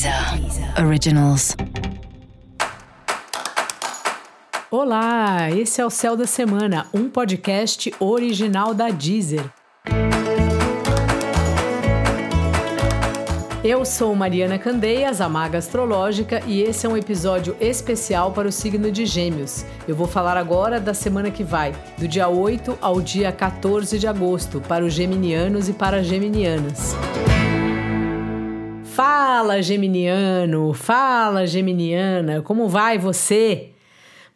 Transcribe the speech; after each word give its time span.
Deezer 0.00 0.82
Originals. 0.82 1.54
Olá, 4.70 5.50
esse 5.50 5.78
é 5.78 5.84
o 5.84 5.90
Céu 5.90 6.16
da 6.16 6.26
Semana, 6.26 6.86
um 6.94 7.10
podcast 7.10 7.92
original 8.00 8.72
da 8.72 8.88
Deezer. 8.88 9.44
Eu 13.62 13.84
sou 13.84 14.16
Mariana 14.16 14.58
Candeias, 14.58 15.20
a 15.20 15.28
Maga 15.28 15.58
Astrológica, 15.58 16.40
e 16.46 16.62
esse 16.62 16.86
é 16.86 16.88
um 16.88 16.96
episódio 16.96 17.54
especial 17.60 18.32
para 18.32 18.48
o 18.48 18.52
signo 18.52 18.90
de 18.90 19.04
Gêmeos. 19.04 19.66
Eu 19.86 19.94
vou 19.94 20.06
falar 20.06 20.38
agora 20.38 20.80
da 20.80 20.94
semana 20.94 21.30
que 21.30 21.44
vai, 21.44 21.74
do 21.98 22.08
dia 22.08 22.26
8 22.26 22.78
ao 22.80 23.02
dia 23.02 23.30
14 23.30 23.98
de 23.98 24.06
agosto, 24.06 24.62
para 24.62 24.82
os 24.82 24.94
geminianos 24.94 25.68
e 25.68 25.74
para 25.74 25.98
as 25.98 26.06
geminianas. 26.06 26.96
Fala, 28.94 29.62
geminiano! 29.62 30.74
Fala, 30.74 31.46
geminiana! 31.46 32.42
Como 32.42 32.68
vai 32.68 32.98
você? 32.98 33.70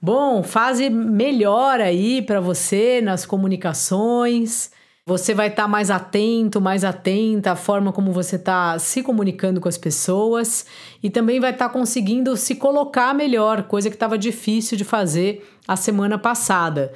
Bom, 0.00 0.44
fase 0.44 0.88
melhor 0.88 1.80
aí 1.80 2.22
para 2.22 2.40
você 2.40 3.00
nas 3.02 3.26
comunicações. 3.26 4.70
Você 5.04 5.34
vai 5.34 5.48
estar 5.48 5.64
tá 5.64 5.68
mais 5.68 5.90
atento, 5.90 6.60
mais 6.60 6.84
atenta 6.84 7.50
à 7.50 7.56
forma 7.56 7.92
como 7.92 8.12
você 8.12 8.36
está 8.36 8.78
se 8.78 9.02
comunicando 9.02 9.60
com 9.60 9.68
as 9.68 9.76
pessoas 9.76 10.64
e 11.02 11.10
também 11.10 11.40
vai 11.40 11.50
estar 11.50 11.66
tá 11.66 11.72
conseguindo 11.72 12.36
se 12.36 12.54
colocar 12.54 13.12
melhor, 13.12 13.64
coisa 13.64 13.90
que 13.90 13.96
estava 13.96 14.16
difícil 14.16 14.78
de 14.78 14.84
fazer 14.84 15.44
a 15.66 15.76
semana 15.76 16.16
passada. 16.16 16.92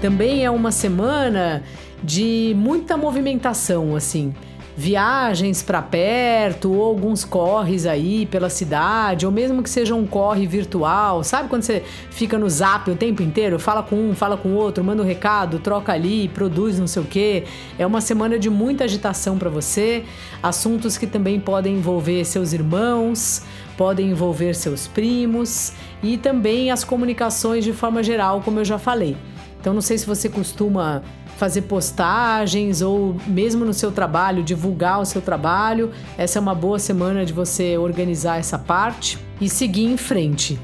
Também 0.00 0.44
é 0.44 0.50
uma 0.50 0.72
semana 0.72 1.62
de 2.02 2.54
muita 2.56 2.96
movimentação, 2.96 3.94
assim 3.94 4.32
viagens 4.80 5.62
para 5.62 5.82
perto, 5.82 6.72
ou 6.72 6.82
alguns 6.82 7.22
corres 7.22 7.84
aí 7.84 8.24
pela 8.24 8.48
cidade, 8.48 9.26
ou 9.26 9.32
mesmo 9.32 9.62
que 9.62 9.68
seja 9.68 9.94
um 9.94 10.06
corre 10.06 10.46
virtual, 10.46 11.22
sabe 11.22 11.50
quando 11.50 11.62
você 11.64 11.82
fica 12.10 12.38
no 12.38 12.48
zap 12.48 12.90
o 12.90 12.96
tempo 12.96 13.22
inteiro, 13.22 13.58
fala 13.58 13.82
com 13.82 13.96
um, 13.96 14.14
fala 14.14 14.38
com 14.38 14.54
outro, 14.54 14.82
manda 14.82 15.02
um 15.02 15.06
recado, 15.06 15.58
troca 15.58 15.92
ali, 15.92 16.28
produz 16.28 16.78
não 16.78 16.86
sei 16.86 17.02
o 17.02 17.04
quê. 17.04 17.44
É 17.78 17.86
uma 17.86 18.00
semana 18.00 18.38
de 18.38 18.48
muita 18.48 18.84
agitação 18.84 19.36
para 19.36 19.50
você, 19.50 20.02
assuntos 20.42 20.96
que 20.96 21.06
também 21.06 21.38
podem 21.38 21.74
envolver 21.74 22.24
seus 22.24 22.54
irmãos, 22.54 23.42
podem 23.76 24.10
envolver 24.10 24.54
seus 24.54 24.86
primos 24.86 25.74
e 26.02 26.16
também 26.16 26.70
as 26.70 26.84
comunicações 26.84 27.64
de 27.64 27.74
forma 27.74 28.02
geral, 28.02 28.40
como 28.42 28.60
eu 28.60 28.64
já 28.64 28.78
falei. 28.78 29.14
Então 29.60 29.74
não 29.74 29.82
sei 29.82 29.98
se 29.98 30.06
você 30.06 30.28
costuma 30.28 31.02
fazer 31.36 31.62
postagens 31.62 32.80
ou 32.80 33.14
mesmo 33.26 33.64
no 33.64 33.74
seu 33.74 33.92
trabalho 33.92 34.42
divulgar 34.42 35.00
o 35.00 35.04
seu 35.04 35.20
trabalho. 35.20 35.90
Essa 36.16 36.38
é 36.38 36.40
uma 36.40 36.54
boa 36.54 36.78
semana 36.78 37.26
de 37.26 37.32
você 37.32 37.76
organizar 37.76 38.38
essa 38.38 38.58
parte 38.58 39.18
e 39.40 39.48
seguir 39.48 39.84
em 39.84 39.98
frente. 39.98 40.58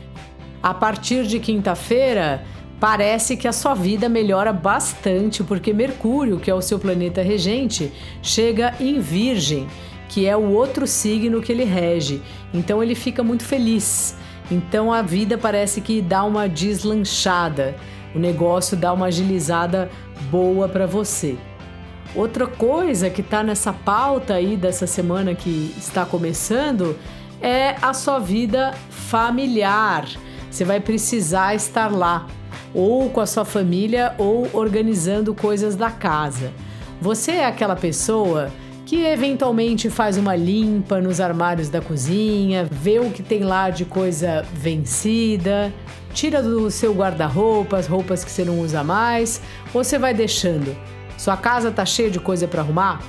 A 0.62 0.72
partir 0.72 1.26
de 1.26 1.38
quinta-feira, 1.38 2.42
parece 2.80 3.36
que 3.36 3.46
a 3.46 3.52
sua 3.52 3.74
vida 3.74 4.08
melhora 4.08 4.52
bastante, 4.52 5.44
porque 5.44 5.72
Mercúrio, 5.72 6.38
que 6.38 6.50
é 6.50 6.54
o 6.54 6.62
seu 6.62 6.78
planeta 6.78 7.22
regente, 7.22 7.92
chega 8.22 8.74
em 8.80 8.98
Virgem, 8.98 9.66
que 10.08 10.26
é 10.26 10.36
o 10.36 10.50
outro 10.52 10.86
signo 10.86 11.42
que 11.42 11.52
ele 11.52 11.64
rege. 11.64 12.22
Então 12.52 12.82
ele 12.82 12.94
fica 12.94 13.22
muito 13.22 13.44
feliz. 13.44 14.16
Então 14.50 14.92
a 14.92 15.02
vida 15.02 15.36
parece 15.36 15.80
que 15.80 16.00
dá 16.00 16.24
uma 16.24 16.48
deslanchada 16.48 17.76
o 18.16 18.18
negócio 18.18 18.78
dá 18.78 18.94
uma 18.94 19.06
agilizada 19.06 19.90
boa 20.30 20.66
para 20.66 20.86
você. 20.86 21.36
Outra 22.14 22.46
coisa 22.46 23.10
que 23.10 23.20
está 23.20 23.42
nessa 23.42 23.74
pauta 23.74 24.32
aí 24.32 24.56
dessa 24.56 24.86
semana 24.86 25.34
que 25.34 25.74
está 25.76 26.06
começando 26.06 26.96
é 27.42 27.76
a 27.82 27.92
sua 27.92 28.18
vida 28.18 28.72
familiar. 28.88 30.08
Você 30.50 30.64
vai 30.64 30.80
precisar 30.80 31.54
estar 31.54 31.92
lá, 31.92 32.26
ou 32.72 33.10
com 33.10 33.20
a 33.20 33.26
sua 33.26 33.44
família, 33.44 34.14
ou 34.16 34.48
organizando 34.54 35.34
coisas 35.34 35.76
da 35.76 35.90
casa. 35.90 36.54
Você 37.02 37.32
é 37.32 37.44
aquela 37.44 37.76
pessoa 37.76 38.50
que 38.86 39.04
eventualmente 39.04 39.90
faz 39.90 40.16
uma 40.16 40.36
limpa 40.36 41.00
nos 41.00 41.20
armários 41.20 41.68
da 41.68 41.80
cozinha, 41.80 42.68
vê 42.70 43.00
o 43.00 43.10
que 43.10 43.20
tem 43.20 43.42
lá 43.42 43.68
de 43.68 43.84
coisa 43.84 44.46
vencida, 44.54 45.74
tira 46.14 46.40
do 46.40 46.70
seu 46.70 46.94
guarda-roupa 46.94 47.76
as 47.76 47.88
roupas 47.88 48.24
que 48.24 48.30
você 48.30 48.44
não 48.44 48.60
usa 48.60 48.84
mais, 48.84 49.42
ou 49.74 49.82
você 49.82 49.98
vai 49.98 50.14
deixando? 50.14 50.74
Sua 51.18 51.36
casa 51.36 51.72
tá 51.72 51.84
cheia 51.84 52.08
de 52.08 52.20
coisa 52.20 52.46
para 52.46 52.62
arrumar? 52.62 53.02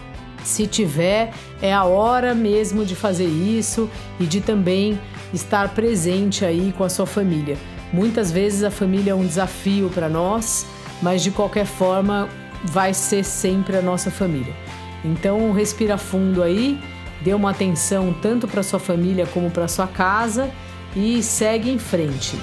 Se 0.44 0.66
tiver, 0.66 1.32
é 1.62 1.72
a 1.72 1.84
hora 1.84 2.34
mesmo 2.34 2.84
de 2.84 2.96
fazer 2.96 3.28
isso 3.28 3.88
e 4.20 4.26
de 4.26 4.42
também 4.42 5.00
estar 5.32 5.76
presente 5.76 6.44
aí 6.44 6.74
com 6.76 6.84
a 6.84 6.90
sua 6.90 7.06
família. 7.06 7.56
Muitas 7.94 8.32
vezes 8.32 8.64
a 8.64 8.72
família 8.72 9.12
é 9.12 9.16
um 9.16 9.26
desafio 9.26 9.92
para 9.92 10.10
nós, 10.10 10.66
mas 11.04 11.22
de 11.22 11.30
qualquer 11.30 11.68
forma 11.68 12.28
vai 12.64 12.96
ser 12.96 13.24
sempre 13.24 13.78
a 13.78 13.82
nossa 13.82 14.10
família. 14.10 14.56
Então 15.04 15.52
respira 15.52 15.98
fundo 15.98 16.42
aí, 16.44 16.80
dê 17.22 17.34
uma 17.34 17.52
atenção 17.52 18.16
tanto 18.22 18.48
para 18.48 18.64
sua 18.64 18.80
família 18.80 19.26
como 19.28 19.50
para 19.52 19.68
sua 19.68 19.88
casa 19.88 20.52
e 20.96 21.22
segue 21.22 21.70
em 21.70 21.78
frente. 21.78 22.38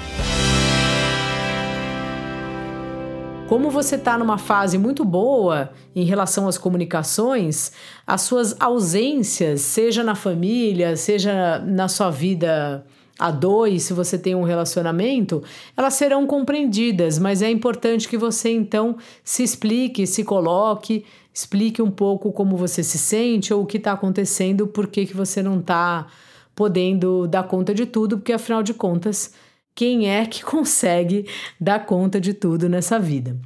Como 3.47 3.69
você 3.69 3.95
está 3.95 4.17
numa 4.17 4.39
fase 4.39 4.75
muito 4.75 5.05
boa 5.05 5.69
em 5.95 6.03
relação 6.03 6.47
às 6.47 6.57
comunicações, 6.57 7.71
as 8.05 8.21
suas 8.21 8.59
ausências, 8.59 9.61
seja 9.61 10.03
na 10.03 10.15
família, 10.15 10.97
seja 10.97 11.59
na 11.59 11.87
sua 11.87 12.09
vida 12.09 12.83
a 13.17 13.31
dois, 13.31 13.83
se 13.83 13.93
você 13.93 14.17
tem 14.17 14.35
um 14.35 14.43
relacionamento, 14.43 15.41
elas 15.75 15.93
serão 15.93 16.27
compreendidas, 16.27 17.17
mas 17.17 17.41
é 17.41 17.49
importante 17.49 18.09
que 18.09 18.17
você 18.17 18.49
então 18.51 18.97
se 19.23 19.41
explique, 19.43 20.05
se 20.05 20.23
coloque, 20.23 21.05
explique 21.33 21.81
um 21.81 21.91
pouco 21.91 22.31
como 22.31 22.57
você 22.57 22.83
se 22.83 22.97
sente 22.97 23.53
ou 23.53 23.63
o 23.63 23.65
que 23.65 23.77
está 23.77 23.93
acontecendo, 23.93 24.67
por 24.67 24.87
que, 24.87 25.05
que 25.05 25.15
você 25.15 25.41
não 25.41 25.59
está 25.59 26.07
podendo 26.53 27.27
dar 27.27 27.43
conta 27.43 27.73
de 27.73 27.85
tudo, 27.85 28.17
porque 28.17 28.33
afinal 28.33 28.63
de 28.63 28.73
contas 28.73 29.33
quem 29.73 30.09
é 30.09 30.25
que 30.25 30.43
consegue 30.45 31.27
dar 31.59 31.85
conta 31.85 32.19
de 32.19 32.33
tudo 32.33 32.69
nessa 32.69 32.97
vida. 32.99 33.37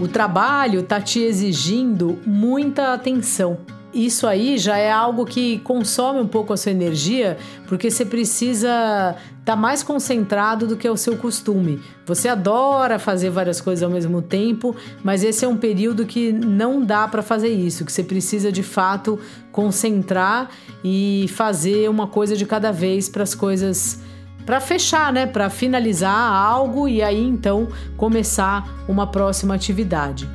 O 0.00 0.08
trabalho 0.08 0.80
está 0.80 1.00
te 1.00 1.20
exigindo 1.20 2.18
muita 2.26 2.94
atenção 2.94 3.58
isso 3.92 4.26
aí 4.26 4.56
já 4.56 4.76
é 4.78 4.90
algo 4.90 5.24
que 5.26 5.58
consome 5.58 6.20
um 6.20 6.26
pouco 6.26 6.52
a 6.52 6.56
sua 6.56 6.70
energia, 6.70 7.36
porque 7.66 7.90
você 7.90 8.04
precisa 8.04 8.68
estar 9.40 9.44
tá 9.44 9.56
mais 9.56 9.82
concentrado 9.82 10.66
do 10.66 10.76
que 10.76 10.86
é 10.86 10.90
o 10.90 10.96
seu 10.96 11.16
costume. 11.16 11.80
Você 12.06 12.28
adora 12.28 13.00
fazer 13.00 13.30
várias 13.30 13.60
coisas 13.60 13.82
ao 13.82 13.90
mesmo 13.90 14.22
tempo, 14.22 14.76
mas 15.02 15.24
esse 15.24 15.44
é 15.44 15.48
um 15.48 15.56
período 15.56 16.06
que 16.06 16.32
não 16.32 16.84
dá 16.84 17.08
para 17.08 17.20
fazer 17.20 17.48
isso, 17.48 17.84
que 17.84 17.92
você 17.92 18.04
precisa 18.04 18.52
de 18.52 18.62
fato 18.62 19.18
concentrar 19.50 20.50
e 20.84 21.26
fazer 21.30 21.90
uma 21.90 22.06
coisa 22.06 22.36
de 22.36 22.46
cada 22.46 22.70
vez 22.70 23.08
para 23.08 23.24
as 23.24 23.34
coisas 23.34 23.98
para 24.50 24.60
fechar, 24.60 25.12
né, 25.12 25.26
para 25.26 25.48
finalizar 25.48 26.12
algo 26.12 26.88
e 26.88 27.00
aí 27.00 27.22
então 27.22 27.68
começar 27.96 28.68
uma 28.88 29.06
próxima 29.06 29.54
atividade. 29.54 30.28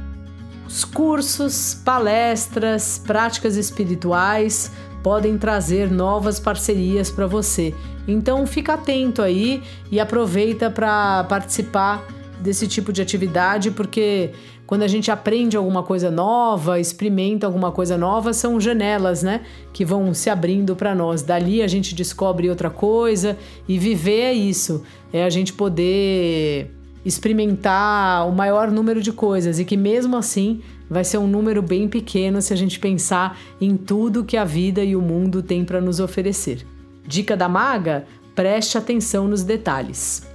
Os 0.65 0.85
cursos, 0.85 1.81
palestras, 1.83 2.97
práticas 2.97 3.57
espirituais 3.57 4.71
podem 5.03 5.37
trazer 5.37 5.91
novas 5.91 6.39
parcerias 6.39 7.11
para 7.11 7.27
você. 7.27 7.75
Então 8.07 8.47
fica 8.47 8.75
atento 8.75 9.21
aí 9.21 9.61
e 9.91 9.99
aproveita 9.99 10.71
para 10.71 11.25
participar 11.25 12.01
desse 12.39 12.67
tipo 12.67 12.91
de 12.91 13.01
atividade, 13.01 13.71
porque 13.71 14.31
quando 14.65 14.83
a 14.83 14.87
gente 14.87 15.11
aprende 15.11 15.55
alguma 15.55 15.83
coisa 15.83 16.09
nova, 16.09 16.79
experimenta 16.79 17.45
alguma 17.45 17.71
coisa 17.71 17.97
nova, 17.97 18.33
são 18.33 18.59
janelas, 18.59 19.21
né, 19.21 19.41
que 19.71 19.85
vão 19.85 20.13
se 20.13 20.29
abrindo 20.29 20.75
para 20.75 20.95
nós. 20.95 21.21
Dali 21.21 21.61
a 21.61 21.67
gente 21.67 21.93
descobre 21.93 22.49
outra 22.49 22.69
coisa 22.69 23.37
e 23.67 23.77
viver 23.77 24.21
é 24.21 24.33
isso, 24.33 24.83
é 25.13 25.23
a 25.23 25.29
gente 25.29 25.53
poder 25.53 26.71
experimentar 27.05 28.27
o 28.27 28.31
maior 28.31 28.71
número 28.71 29.01
de 29.01 29.11
coisas 29.11 29.59
e 29.59 29.65
que 29.65 29.77
mesmo 29.77 30.17
assim 30.17 30.61
vai 30.89 31.03
ser 31.03 31.19
um 31.19 31.27
número 31.27 31.61
bem 31.61 31.87
pequeno 31.87 32.41
se 32.41 32.51
a 32.51 32.55
gente 32.55 32.79
pensar 32.79 33.37
em 33.61 33.77
tudo 33.77 34.25
que 34.25 34.35
a 34.35 34.43
vida 34.43 34.83
e 34.83 34.95
o 34.95 35.01
mundo 35.01 35.43
têm 35.43 35.63
para 35.63 35.79
nos 35.79 35.99
oferecer. 35.99 36.65
Dica 37.07 37.37
da 37.37 37.47
maga: 37.47 38.05
preste 38.33 38.77
atenção 38.77 39.27
nos 39.27 39.43
detalhes. 39.43 40.34